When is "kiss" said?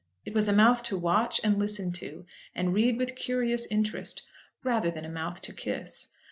5.53-6.09